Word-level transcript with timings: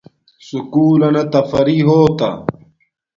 سکُول 0.47 1.01
لنا 1.01 1.23
تفرری 1.33 1.79
ہوتا 1.87 2.29